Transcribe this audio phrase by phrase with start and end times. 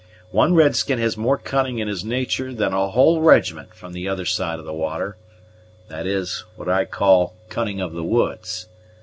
[0.31, 4.07] One red skin has more cunning in his natur' than a whole regiment from the
[4.09, 5.17] other side of the water;
[5.89, 8.67] that is, what I call cunning of the woods.